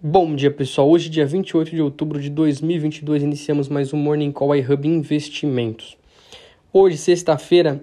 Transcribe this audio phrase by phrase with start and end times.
[0.00, 0.88] Bom dia, pessoal.
[0.88, 5.98] Hoje, dia 28 de outubro de 2022, iniciamos mais um Morning Call iHub Investimentos.
[6.72, 7.82] Hoje, sexta-feira,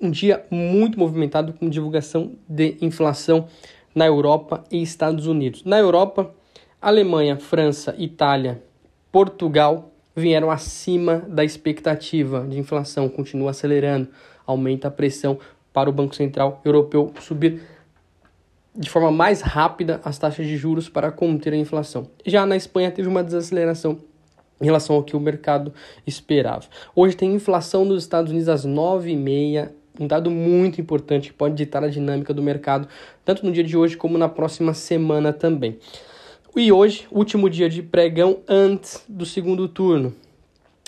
[0.00, 3.48] um dia muito movimentado com divulgação de inflação
[3.92, 5.64] na Europa e Estados Unidos.
[5.64, 6.32] Na Europa,
[6.80, 8.62] Alemanha, França, Itália,
[9.10, 14.08] Portugal vieram acima da expectativa de inflação, continua acelerando,
[14.46, 15.40] aumenta a pressão
[15.72, 17.62] para o Banco Central Europeu subir
[18.74, 22.08] de forma mais rápida as taxas de juros para conter a inflação.
[22.24, 23.98] Já na Espanha teve uma desaceleração
[24.60, 25.74] em relação ao que o mercado
[26.06, 26.64] esperava.
[26.94, 31.84] Hoje tem inflação nos Estados Unidos às 9h30, um dado muito importante que pode ditar
[31.84, 32.88] a dinâmica do mercado,
[33.24, 35.78] tanto no dia de hoje como na próxima semana também.
[36.56, 40.14] E hoje, último dia de pregão antes do segundo turno.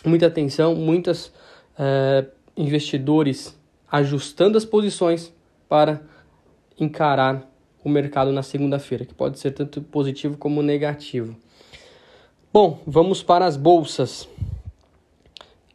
[0.05, 1.33] Muita atenção, muitos
[1.79, 2.27] é,
[2.57, 3.59] investidores
[3.91, 5.33] ajustando as posições
[5.69, 6.03] para
[6.79, 7.51] encarar
[7.85, 11.37] o mercado na segunda-feira, que pode ser tanto positivo como negativo.
[12.53, 14.29] Bom, vamos para as bolsas.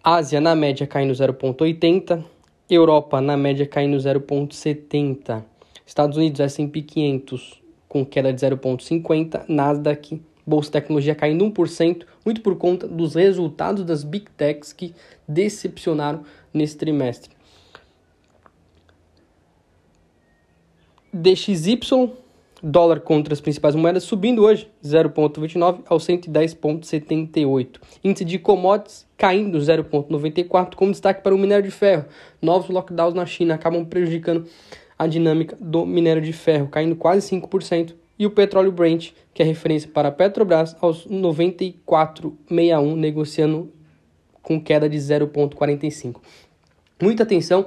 [0.04, 2.24] Ásia na média caindo 0,80,
[2.70, 5.44] Europa na média caindo 0,70,
[5.86, 12.56] Estados Unidos S&P 500 com queda de 0,50, Nasdaq, Bolsa Tecnologia caindo 1%, muito por
[12.56, 14.94] conta dos resultados das Big Techs que
[15.28, 16.24] decepcionaram
[16.54, 17.39] nesse trimestre.
[21.20, 22.14] DXY,
[22.64, 27.82] dólar contra as principais moedas, subindo hoje 0,29 ao 110,78.
[28.02, 32.06] Índice de commodities caindo 0,94, com destaque para o minério de ferro.
[32.42, 34.48] Novos lockdowns na China acabam prejudicando
[34.98, 37.94] a dinâmica do minério de ferro, caindo quase 5%.
[38.18, 43.74] E o petróleo Brent, que é referência para a Petrobras, aos 94,61, negociando
[44.42, 46.22] com queda de 0,45.
[47.02, 47.66] Muita atenção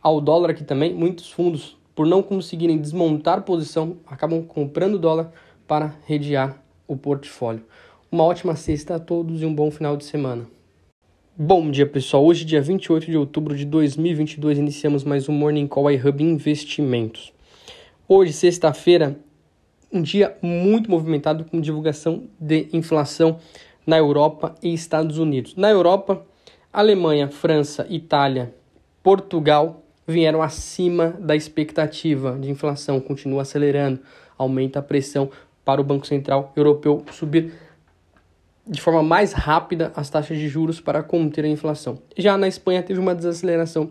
[0.00, 5.32] ao dólar aqui também, muitos fundos por não conseguirem desmontar posição, acabam comprando dólar
[5.66, 7.64] para redear o portfólio.
[8.10, 10.46] Uma ótima sexta a todos e um bom final de semana.
[11.36, 12.24] Bom dia, pessoal.
[12.24, 17.32] Hoje, dia 28 de outubro de 2022, iniciamos mais um Morning Call iHub Investimentos.
[18.06, 19.18] Hoje, sexta-feira,
[19.90, 23.38] um dia muito movimentado com divulgação de inflação
[23.86, 25.54] na Europa e Estados Unidos.
[25.56, 26.24] Na Europa,
[26.72, 28.54] Alemanha, França, Itália,
[29.02, 34.00] Portugal vieram acima da expectativa de inflação, continua acelerando,
[34.36, 35.30] aumenta a pressão
[35.64, 37.52] para o Banco Central Europeu subir
[38.66, 41.98] de forma mais rápida as taxas de juros para conter a inflação.
[42.16, 43.90] Já na Espanha teve uma desaceleração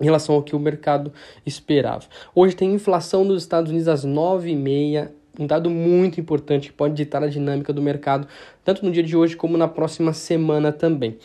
[0.00, 1.12] em relação ao que o mercado
[1.44, 2.04] esperava.
[2.34, 7.22] Hoje tem inflação nos Estados Unidos às 9h30, um dado muito importante que pode ditar
[7.22, 8.26] a dinâmica do mercado,
[8.64, 11.18] tanto no dia de hoje como na próxima semana também.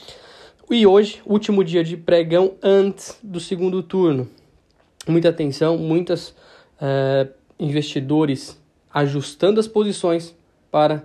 [0.70, 4.28] E hoje, último dia de pregão antes do segundo turno.
[5.08, 6.34] Muita atenção, muitos
[6.82, 7.28] é,
[7.60, 8.60] investidores
[8.92, 10.36] ajustando as posições
[10.72, 11.04] para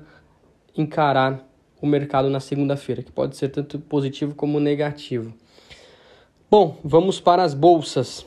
[0.74, 1.46] encarar
[1.78, 5.34] o mercado na segunda-feira, que pode ser tanto positivo como negativo.
[6.50, 8.24] Bom, vamos para as bolsas.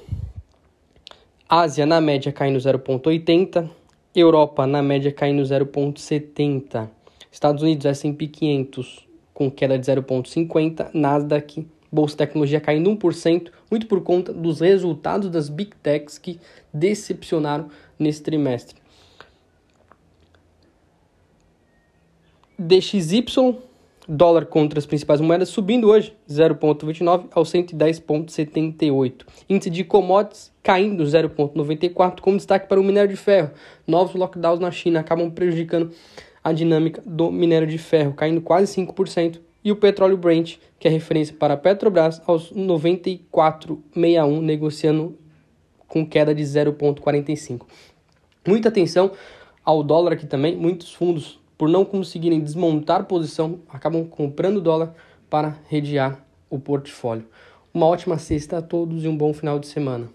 [1.50, 3.68] Ásia na média caindo 0,80,
[4.16, 6.88] Europa na média caindo 0,70,
[7.32, 14.02] Estados Unidos S&P 500 com queda de 0,50%, Nasdaq, Bolsa Tecnologia caindo 1%, muito por
[14.02, 16.40] conta dos resultados das Big Techs que
[16.74, 18.82] decepcionaram nesse trimestre.
[22.58, 23.58] DXY,
[24.08, 29.26] dólar contra as principais moedas, subindo hoje 0,29 ao 110,78.
[29.50, 33.52] Índice de commodities caindo 0,94, com destaque para o minério de ferro.
[33.86, 35.92] Novos lockdowns na China acabam prejudicando
[36.44, 40.92] a dinâmica do minério de ferro, caindo quase 5%, e o petróleo Brent, que é
[40.92, 45.18] referência para a Petrobras, aos 94,61, negociando
[45.88, 47.66] com queda de 0,45.
[48.46, 49.12] Muita atenção
[49.64, 54.94] ao dólar aqui também, muitos fundos, por não conseguirem desmontar posição, acabam comprando dólar
[55.30, 57.26] para redear o portfólio.
[57.74, 60.10] Uma ótima sexta a todos e um bom final de semana.